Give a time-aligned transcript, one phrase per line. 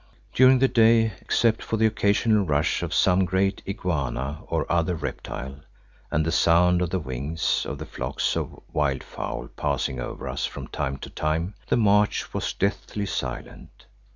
[0.33, 5.59] During the day, except for the occasional rush of some great iguana or other reptile,
[6.09, 10.67] and the sound of the wings of the flocks of wildfowl passing over us from
[10.69, 13.85] time to time, the march was deathly silent.